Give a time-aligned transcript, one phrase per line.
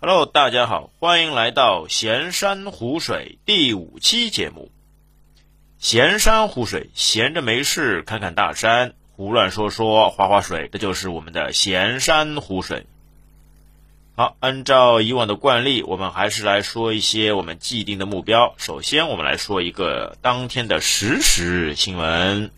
[0.00, 4.70] Hello，大家好，欢迎来到闲山湖水第五期节目。
[5.80, 12.86] 闲山湖水，闲着没事看看大山，胡乱说说划划水，这就是我们的闲山湖水。
[14.14, 18.54] 好，按照以往的惯例，我们还是来说一些我们既定的目标。
[18.56, 22.52] 首先，我们来说一个当天的实时新闻。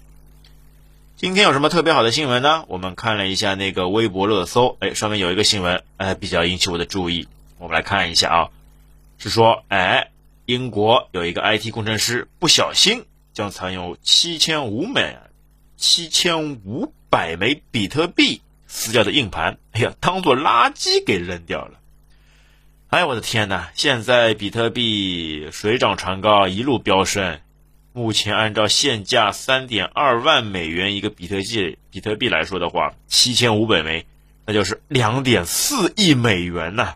[1.20, 2.64] 今天有什么特别好的新闻呢？
[2.66, 7.28] 我们看了一下那个微博热搜，哎，上面有一个新闻，哎，比较引起我的注意。
[7.58, 8.48] 我们来看一下啊，
[9.18, 10.12] 是说，哎，
[10.46, 15.18] 英国有一个 IT 工程师不小心将藏有七千五美、
[15.76, 21.80] 七千五百枚比特币撕掉的硬盘，哎呀，当做垃圾给扔掉了。
[22.88, 23.70] 哎呀，我的天哪！
[23.74, 27.40] 现在比特币水涨船高，一路飙升。
[27.92, 34.06] 目前按照现价三点二万美元一个比特币比特币来说的话，七千五百枚，
[34.46, 36.94] 那就是两点四亿美元呐，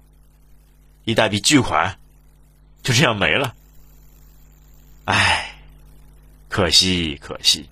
[1.05, 1.99] 一大笔巨款
[2.83, 3.55] 就这样没了，
[5.07, 5.57] 唉，
[6.49, 7.69] 可惜可惜。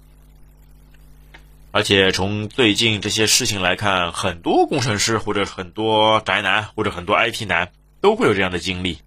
[1.71, 8.99] 而且从最近这些事情来看，很多工程师或者很多宅男或者很多 IT 男都会有这样的经历。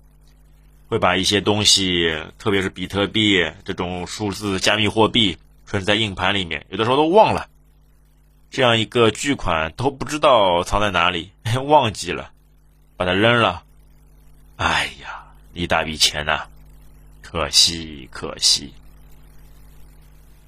[0.88, 7.50] 会把一些东西，特别是比特币这种数字加密货币存在硬盘里面，有的时候都忘了，
[8.52, 11.32] 这样一个巨款都不知道藏在哪里，
[11.66, 12.32] 忘记了，
[12.98, 13.64] 把它扔了，
[14.58, 16.48] 哎呀，一大笔钱呐，
[17.22, 18.74] 可惜可惜。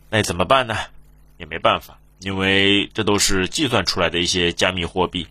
[0.09, 0.75] 那怎么办呢？
[1.37, 5.27] 也没办法，因为这都是计算出来的一些加密货币，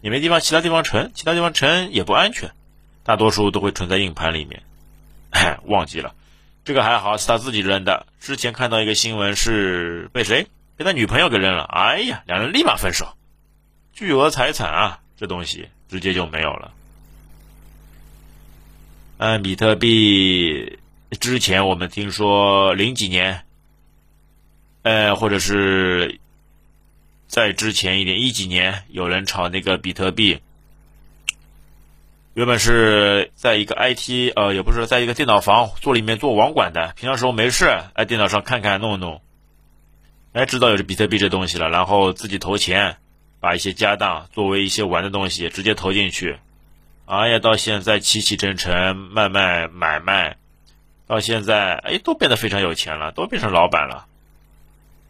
[0.00, 2.52] 也没地方其他地方存，其他地方存也不安全。
[3.08, 4.62] 大多数都会存在硬盘里面，
[5.64, 6.14] 忘记了，
[6.62, 8.04] 这个还好是他自己扔的。
[8.20, 13.16] 之前看到一个新闻是被谁被他女朋友给扔了，哎呀，两人立马分手，
[13.94, 16.70] 巨额财产啊，这东西直接就没有了。
[19.16, 20.78] 嗯，比特币
[21.18, 23.42] 之前我们听说零几年，
[24.82, 26.20] 呃，或者是
[27.26, 30.42] 在之前一点一几年，有人炒那个比特币。
[32.34, 39.20] 原本是在一个 IT，呃，也不是在一个电脑房做里面做网管的，平常时候没事，哎，电脑上看看弄弄，
[40.32, 42.98] 哎，知道有这比特币这东西了，然后自己投钱，
[43.40, 46.38] 把一些家当作为一些玩的东西直接投进去，
[47.06, 50.36] 哎呀，到现在起起沉沉，卖卖买卖，
[51.08, 54.06] 到现在哎，都变得非常有钱了，都变成老板了，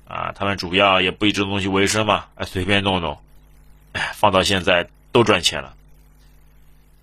[0.06, 3.18] 啊，他们主要也不以这东西为生嘛，哎，随便弄弄，
[3.92, 5.74] 哎，放到现在都赚钱了。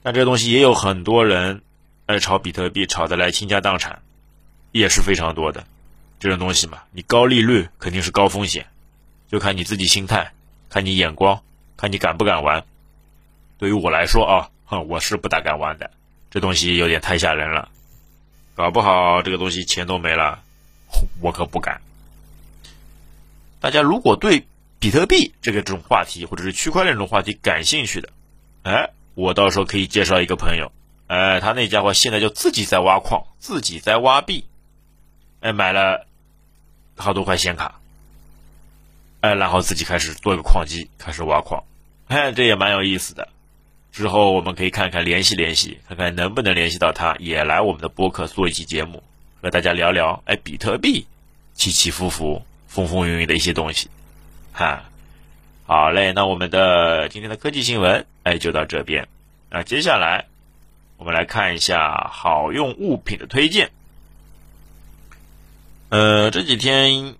[0.05, 1.63] 那这个东西也有很多人
[2.05, 4.03] 爱炒比特币，炒的来倾家荡产，
[4.71, 5.65] 也是非常多的。
[6.19, 8.67] 这种东西嘛，你高利率肯定是高风险，
[9.31, 10.31] 就看你自己心态，
[10.69, 11.41] 看你眼光，
[11.75, 12.63] 看你敢不敢玩。
[13.57, 15.89] 对于我来说啊，哼，我是不大敢玩的。
[16.29, 17.69] 这东西有点太吓人了，
[18.53, 20.43] 搞不好这个东西钱都没了，
[21.19, 21.81] 我可不敢。
[23.59, 24.45] 大家如果对
[24.77, 28.09] 比特币这个这种话题，或者是区块链这种话题感兴趣的，
[28.61, 28.91] 哎。
[29.15, 30.71] 我到时候可以介绍一个朋友，
[31.07, 34.43] 哎，他那家伙现在就自己在挖矿，自己在挖币，
[35.39, 36.05] 哎，买了
[36.97, 37.79] 好多块显卡，
[39.21, 41.63] 哎，然后自己开始做一个矿机，开始挖矿，
[42.07, 43.29] 哎，这也蛮有意思的。
[43.93, 49.01] 之后我们可以看看联系联系，看看能不能联系到他，也来我们的播客做一期节目，
[49.41, 51.07] 和大家聊聊，哎，比特币
[51.53, 53.89] 起起伏伏、风风云云的一些东西，
[54.51, 54.83] 哈。
[55.67, 59.07] 好嘞，那我们的今天的科技新闻，哎，就到这边。
[59.49, 60.27] 那接下来，
[60.97, 63.71] 我们来看一下好用物品的推荐。
[65.89, 67.15] 呃，这几天，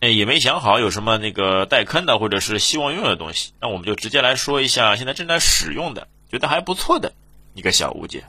[0.00, 3.52] 哎，也没想好有什么那个带坑的，或者是希望用的东西。
[3.60, 7.12] 那我们就直接来说一下现在正在使用的，觉得还不错的
[7.52, 8.24] 一个小物件，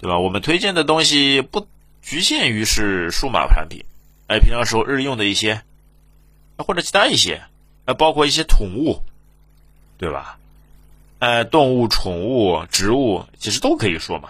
[0.00, 0.20] 对吧？
[0.20, 1.66] 我们推荐的东西不
[2.00, 3.84] 局限于是数码产品，
[4.28, 5.62] 哎，平常时候日用的一些，
[6.58, 7.42] 或者其他一些。
[7.88, 9.02] 呃，包括一些宠物，
[9.96, 10.38] 对吧？
[11.20, 14.28] 呃，动物、宠物、植物，其实都可以说嘛。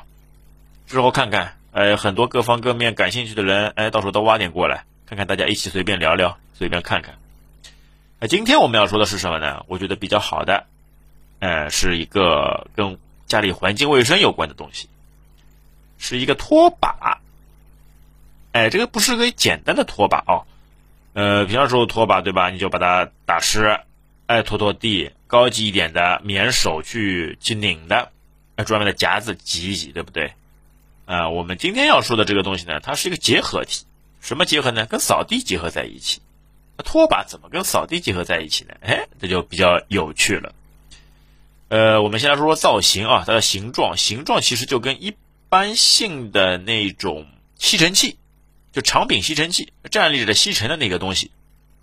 [0.86, 7.16] 之后看看，呃，很多各方各面感兴趣的人，哎，到时候都挖点过来，看看大家一起随便聊聊，随便看看。
[8.20, 9.64] 那今天我们要说的是什么呢？
[9.66, 10.64] 我觉得比较好的，
[11.40, 12.96] 呃，是一个跟
[13.26, 14.88] 家里环境卫生有关的东西，
[15.98, 17.20] 是一个拖把。
[18.52, 20.46] 哎，这个不是个简单的拖把哦。
[21.18, 22.48] 呃，平常时候拖把对吧？
[22.50, 23.80] 你就把它打湿，
[24.26, 25.10] 哎，拖拖地。
[25.26, 28.12] 高级一点的棉手去去拧的，
[28.54, 30.34] 哎，专门的夹子挤一挤，对不对？
[31.06, 33.84] 啊，我们今天要说的这个东西呢，它是一个结合体。
[34.20, 34.86] 什么结合呢？
[34.86, 36.22] 跟扫地结合在一起。
[36.84, 38.74] 拖把怎么跟扫地结合在一起呢？
[38.80, 40.54] 哎，这就比较有趣了。
[41.66, 45.14] 呃，我们先来说说造型啊，它的形状，形状其实就跟一
[45.48, 47.26] 般性的那种
[47.56, 48.18] 吸尘器，
[48.72, 51.30] 就长柄吸尘器站立着吸尘的那个东西，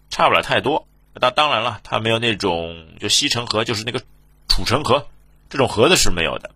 [0.09, 0.87] 差不了太多。
[1.13, 4.01] 那当然了，它没有那种就吸尘盒，就是那个
[4.47, 5.07] 储尘盒，
[5.49, 6.51] 这种盒子是没有的。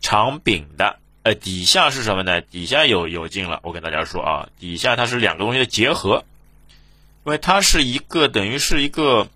[0.00, 2.40] 长柄的，呃，底下是什么呢？
[2.40, 6.24] 底下有有劲了，我跟大家说啊，底下它是两个东西的结合，
[7.24, 9.28] 因为它是一个等于是一个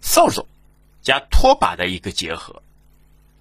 [0.00, 0.46] 扫帚。
[1.02, 2.62] 加拖把的一个结合，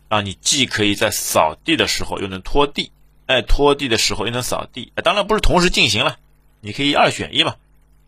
[0.08, 2.90] 啊，你既可以在扫地的时候又能拖地，
[3.30, 6.18] 哎，拖地的时候又能扫地，当然不是同时进行了，
[6.62, 7.58] 你可以二选一嘛，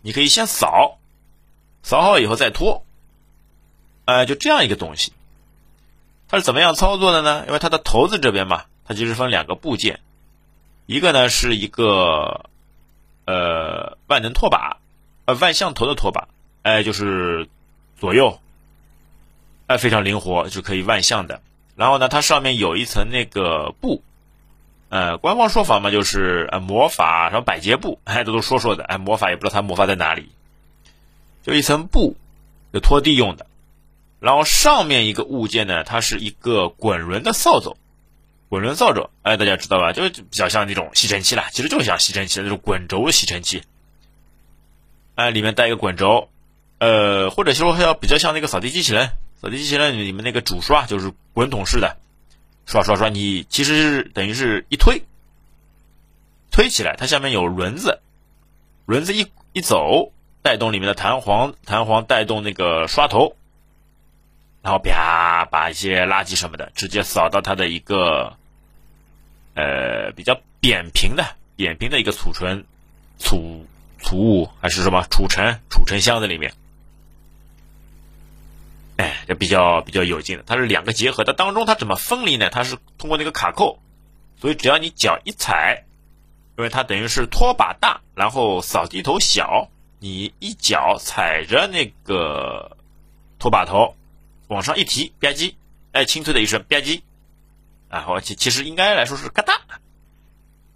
[0.01, 0.97] 你可以先扫，
[1.83, 2.83] 扫好以后再拖，
[4.05, 5.13] 哎，就这样一个东西，
[6.27, 7.45] 它是怎么样操作的呢？
[7.45, 9.99] 因为它的头子这边嘛，它其实分两个部件，
[10.87, 12.49] 一个呢是一个
[13.25, 14.77] 呃万能拖把，
[15.25, 16.29] 呃万向头的拖把，
[16.63, 17.47] 哎，就是
[17.99, 18.39] 左右。
[19.67, 21.43] 哎，非常灵活，就可以万向的。
[21.75, 24.03] 然后呢，它上面有一层那个布，
[24.91, 28.83] 呃，官方说法嘛，就是呃魔法什么百洁布，哎，这都说说的。
[28.83, 30.27] 哎，魔法也不知道它魔法在哪里，
[31.43, 32.17] 就一层布，
[32.73, 33.45] 就拖地用的。
[34.19, 37.77] 然后上面一个物件呢，它是一个滚轮的扫帚，
[38.49, 39.93] 滚轮扫帚，哎，大家知道吧？
[39.93, 43.63] 就比较像那种吸尘器啦，其实就是像吸尘器的那种滚轴吸尘器。
[45.15, 46.27] 哎，里面带一个滚轴，
[46.79, 49.11] 呃，或者说要比较像那个扫地机器人。
[49.41, 51.95] 扫地机器人里面那个主刷就是滚筒式的，
[52.71, 55.03] 刷刷刷，你其实是等于是一推，
[56.51, 57.99] 推起来，它下面有轮子，
[58.85, 63.35] 轮子一一走，带动里面的弹簧，弹簧带动那个刷头，
[64.61, 68.37] 然后啪把一些垃圾什么的直接扫到它的一个，
[69.53, 71.25] 呃，比较扁平的
[71.57, 72.63] 扁平的一个储存
[73.19, 73.65] 储
[73.99, 76.53] 储物还是什么储存储存箱子里面。
[79.01, 81.33] 哎，就比较比较有劲的，它是两个结合的。
[81.33, 82.51] 当中它怎么分离呢？
[82.51, 83.79] 它是通过那个卡扣，
[84.39, 85.85] 所以只要你脚一踩，
[86.55, 92.77] 因为它等于是拖把大，然后扫地头小，你一脚踩着那个
[93.39, 93.95] 拖把头
[94.49, 95.55] 往上一提，吧唧，
[95.93, 97.01] 哎，清脆的一声吧唧，
[97.89, 99.61] 然后其其实应该来说是嘎哒，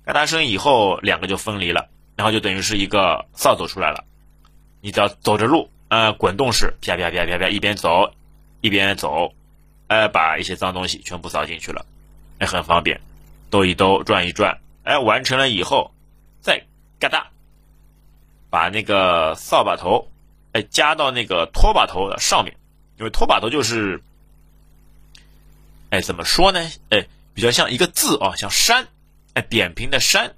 [0.03, 4.03] 嘎哒声以后两个就分离了，然后就等于是一个扫帚出来了，
[4.81, 5.69] 你只要走着路。
[5.87, 8.11] 呃，滚动式，啪啪啪啪啪，一边走
[8.61, 9.31] 一边走，
[9.87, 11.85] 哎，把一些脏东西全部扫进去了，
[12.39, 12.99] 哎，很方便，
[13.51, 15.91] 兜一兜，转一转，哎，完成了以后，
[16.41, 16.65] 再
[16.99, 17.27] 嘎哒，
[18.49, 20.09] 把那个扫把头，
[20.53, 22.57] 哎，加到那个拖把头的上面，
[22.97, 24.01] 因为拖把头就是，
[25.91, 26.59] 哎，怎么说呢？
[26.89, 27.05] 哎，
[27.35, 28.87] 比较像一个字啊，像山，
[29.35, 30.35] 哎，扁平的山，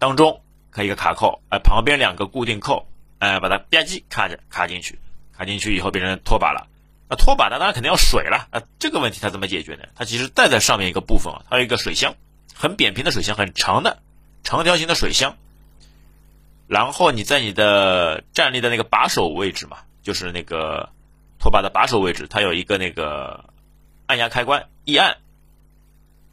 [0.00, 2.84] 当中可以一个卡扣，哎，旁边两个固定扣。
[3.18, 4.98] 哎，把它吧唧卡着卡进去，
[5.36, 6.68] 卡进去以后变成拖把了。
[7.10, 8.48] 那拖把呢，当然肯定要水了。
[8.52, 9.84] 那这个问题它怎么解决呢？
[9.94, 12.14] 它其实带在上面一个部分啊，它有一个水箱，
[12.54, 14.02] 很扁平的水箱，很长的
[14.44, 15.36] 长条形的水箱。
[16.66, 20.90] 然后你在你的站立的那个把手位置嘛，就是那个
[21.38, 23.46] 拖把的把手位置，它有一个那个
[24.06, 25.16] 按压开关，一按，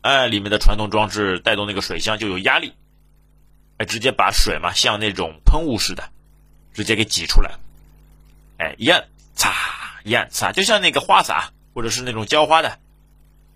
[0.02, 2.74] 哎，里面的传动装置带动那个水箱就有压力，
[3.78, 6.10] 哎，直接把水嘛，像那种喷雾似的。
[6.76, 7.52] 直接给挤出来，
[8.58, 9.54] 哎，一按，擦，
[10.04, 12.78] 一按，擦，就像那个花洒或者是那种浇花的，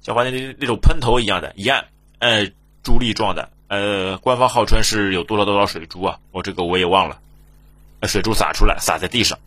[0.02, 1.86] 浇花的那那种喷头一样的，一按，
[2.20, 2.50] 呃，
[2.82, 6.20] 珠粒状的，呃，官方号称是有多少多少水珠啊？
[6.32, 7.20] 我这个我也忘了，
[8.08, 9.38] 水珠洒出来，洒在地上，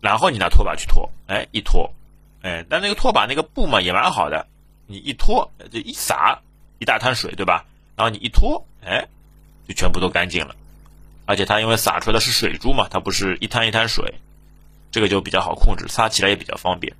[0.00, 1.94] 然后你拿拖把去拖，哎，一拖，
[2.42, 4.48] 哎，但那个拖把那个布嘛也蛮好的，
[4.88, 6.40] 你一拖就一洒
[6.80, 7.64] 一大滩水，对吧？
[7.94, 9.06] 然后你一拖，哎，
[9.68, 10.56] 就全部都干净了。
[11.26, 14.14] 而且它因为洒出来的是水珠嘛，它不是一滩一滩水，
[14.92, 16.94] 这个就比较好控制，擦起来也比较方便。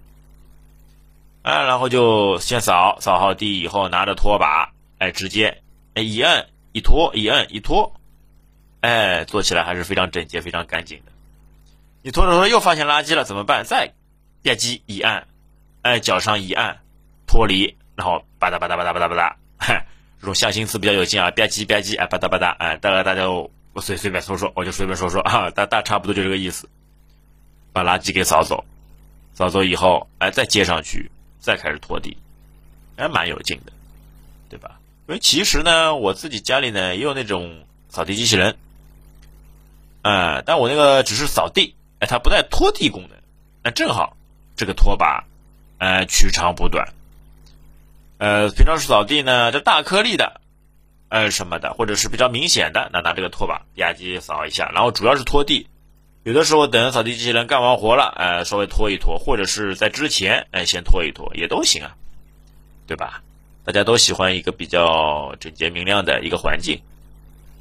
[1.42, 5.62] 哎，然后就先扫扫好地以后，拿着拖把，哎，直接
[5.94, 7.94] 哎一摁一拖，一摁一拖，
[8.80, 11.12] 哎，做起来还是非常整洁、非常干净的。
[12.02, 13.64] 你拖着拖着又发现垃圾了，怎么办？
[13.64, 13.86] 再
[14.42, 15.28] 吧唧一按，
[15.82, 16.80] 哎，脚上一按，
[17.28, 19.82] 脱离，然后吧嗒吧嗒吧嗒吧嗒吧嗒，
[20.20, 23.22] 这种象形词比较有劲啊，吧唧吧唧，哎，吧嗒吧嗒，哎，大概大家。
[23.76, 26.66] 我随随便说说，我就随便说说啊，大大差不多就这个意思。
[27.74, 28.64] 把垃圾给扫走，
[29.34, 32.16] 扫走以后，哎，再接上去，再开始拖地，
[32.96, 33.72] 还，蛮有劲的，
[34.48, 34.80] 对吧？
[35.06, 38.56] 因为其实呢，我自己家里呢也有那种扫地机器人，
[40.00, 43.10] 哎，但我那个只是扫地，哎，它不带拖地功能。
[43.62, 44.16] 那正好
[44.56, 45.26] 这个拖把，
[45.76, 46.94] 哎，取长补短。
[48.16, 50.40] 呃，平常是扫地呢，这大颗粒的。
[51.08, 55.68] 呃，什么的，或者是比较明显的，那拿这个拖把吧唧扫一下，然后主要是拖地，
[56.24, 61.94] 有的时候等扫地机器人干完活了，哎，稍微拖一拖，或者是在之前，哎，先拖一拖也都行啊，
[62.86, 63.22] 对吧？
[63.64, 66.80] 大家都喜欢一个比较整洁明亮的一个环境，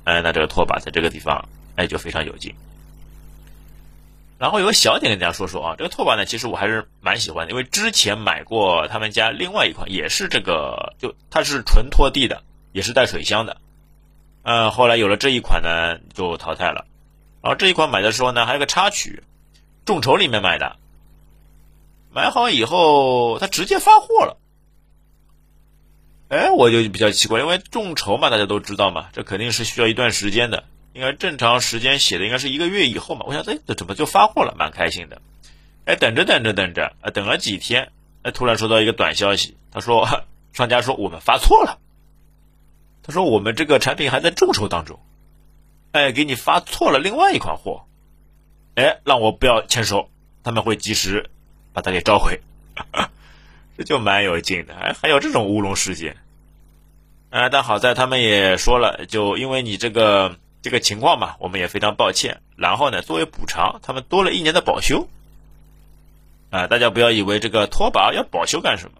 [0.03, 2.53] 哎，那这个拖把在这个地方，哎，就非常有劲。
[4.37, 12.43] 然后有个小点跟大家说说啊，这个拖把呢，其实我还是蛮喜欢的，因为之前买过他们家另外一款，也是这个，就它是纯拖地的，
[12.75, 13.55] 也是带水箱的，
[14.43, 16.85] 嗯，后来有了这一款呢，就淘汰了。
[17.41, 19.23] 然后这一款买的时候呢，还有个插曲，
[19.85, 20.75] 众筹里面买的，
[22.11, 24.37] 买好以后他直接发货了，
[26.27, 34.53] 哎，我就比较奇怪，因为众筹嘛，大家都知道嘛，这肯定是需要一段时间的，应该正常时间写的应该是一个月以后嘛，我想哎，这怎么就发货了？
[34.59, 35.21] 蛮开心的，
[35.85, 41.79] 哎，等着等着等着，啊，等了几天，哎，突然收到一个短消息，他说商家说我们发错了，
[43.05, 44.99] 他说我们这个产品还在众筹当中。
[45.91, 47.85] 哎，给你发错了另外一款货，
[48.73, 50.09] 哎，让我不要签收，
[50.43, 51.29] 他们会及时
[51.71, 52.41] 把它给召回，
[53.77, 54.73] 这就蛮有劲的。
[54.73, 56.17] 哎，还有这种乌龙事件，
[57.29, 62.41] 哎，但好在他们也说了，就因为你这个这个情况嘛，我们也非常抱歉。
[62.57, 65.07] 然后呢，作为补偿，他们多了一年的保修。
[66.49, 68.97] 啊，大家不要以为这个拖把要保修干什么，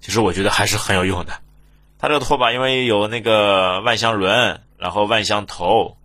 [0.00, 1.40] 其实我觉得还是很有用的。
[2.04, 4.60] 它这个拖把因为有那个万向轮。
[4.76, 5.96] 然后万向头，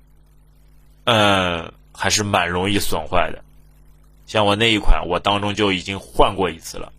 [1.04, 3.44] 嗯，还是蛮容易损坏的。
[4.26, 6.94] 像我那一款，我当中就已经换过一次了。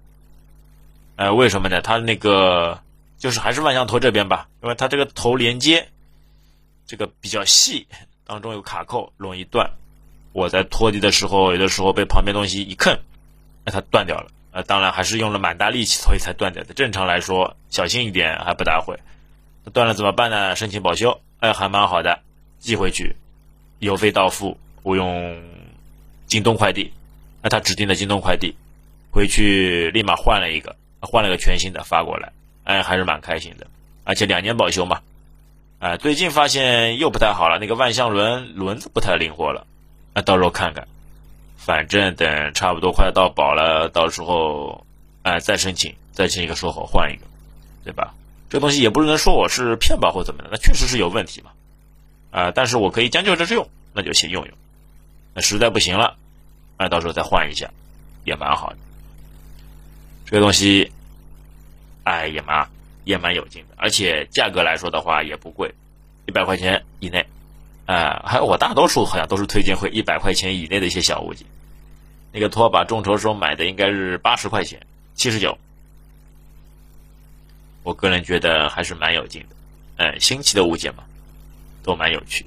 [1.16, 1.80] 呃，为什么呢？
[1.80, 2.82] 它那个
[3.16, 5.88] 就是还是万向头这边吧，因为它这个头连接
[6.86, 7.86] 这个比较细，
[8.26, 9.70] 当中有卡扣，容易断。
[10.32, 12.98] 我在拖地的时候，有的时候被旁边东西一蹭，
[13.64, 14.30] 那它断掉了。
[14.52, 16.74] 呃，当然还是用了蛮大力气，所以才断掉的。
[16.74, 18.98] 正常来说，小心一点还不大会。
[19.72, 20.56] 断了怎么办呢？
[20.56, 21.20] 申请保修。
[21.38, 22.20] 哎，还蛮好的，
[22.58, 23.16] 寄回去，
[23.78, 24.58] 邮费到付。
[24.82, 25.42] 我用
[26.26, 26.92] 京东快递，
[27.42, 28.54] 那他指定的京东快递，
[29.10, 32.32] 回去立马换了一个，换了个全新的发过来。
[32.64, 33.66] 哎，还是蛮开心的，
[34.04, 35.00] 而且两年保修嘛。
[35.78, 39.66] 哎，最近发现又不太好了，那个万向轮轮子不太灵活了。
[40.12, 40.88] 那到时候看看，
[41.62, 44.86] 反正等差不多快到保了，到时候
[45.22, 47.26] 哎再申请，再请一个说好换一个，
[47.84, 48.14] 对吧？
[48.48, 51.50] 这东西也不能说我是骗保或怎么的，那确实是有问题嘛，
[52.30, 54.54] 啊，但是我可以将就着用，那就先用用，
[55.34, 56.16] 那实在不行了，
[56.78, 57.70] 那到时候再换一下，
[58.24, 58.76] 也蛮好的。
[60.24, 60.90] 这个东西，
[62.04, 62.68] 哎，也蛮
[63.04, 65.74] 也蛮有劲的，而且价格来说的话也不贵，
[66.26, 67.26] 一百块钱以内，
[67.86, 71.46] 啊，还有我大多数好像都是推荐会一百块钱以内的一些小物件，
[72.32, 74.80] 那个拖把众筹时候买的应该是八十块钱，
[75.14, 75.58] 七十九。
[77.82, 79.56] 我个人觉得还是蛮有劲的，
[79.96, 81.04] 嗯，新奇的物件嘛，
[81.82, 82.46] 都蛮有趣。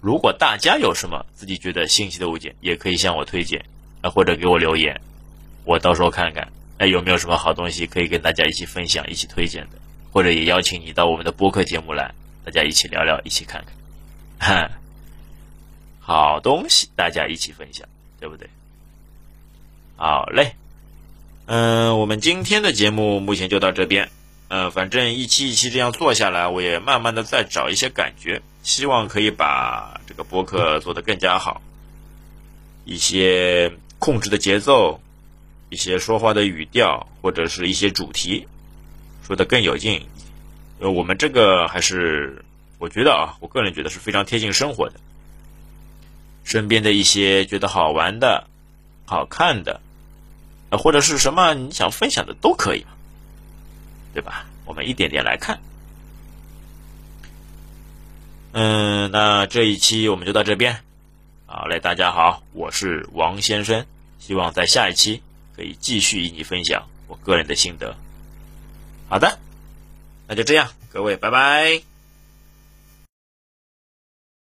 [0.00, 3.64] 如果大家有什么自己觉得新奇的物件，也可以向我推荐，
[4.00, 5.00] 啊，或者给我留言，
[5.64, 9.78] 我到时候看看，哎，有没有什么好东西可以跟大家一起分享、一起推荐的，
[10.12, 12.14] 或者也邀请你到我们的播客节目来，
[12.44, 13.74] 大家一起聊聊，一起看看，
[16.00, 17.86] 好东西大家一起分享，
[18.18, 18.48] 对不对？
[19.96, 20.54] 好嘞，
[21.46, 24.10] 嗯，我们今天的节目目前就到这边。
[24.48, 31.60] 呃，反正一期一期这样做下来，我也慢慢的在找一些感觉，希望可以把这个播客做得更加好，
[32.86, 35.02] 一些控制的节奏，
[35.68, 38.48] 一些说话的语调，或者是一些主题，
[39.26, 40.06] 说的更有劲。
[40.78, 42.42] 呃，我们这个还是
[42.78, 45.00] 我觉得啊，我个人觉得是非常贴近生活的，
[46.44, 48.46] 身边的一些觉得好玩的、
[49.04, 49.80] 好看的，
[50.70, 52.86] 呃，或者是什么你想分享的都可以。
[54.14, 54.46] 对吧？
[54.64, 55.60] 我们一点点来看。
[58.52, 60.80] 嗯，那这一期我们就到这边。
[61.46, 63.86] 好嘞，大家好，我是王先生，
[64.18, 65.22] 希望在下一期
[65.54, 67.96] 可以继续与你分享我个人的心得。
[69.08, 69.38] 好的，
[70.26, 71.87] 那就这样，各位，拜拜。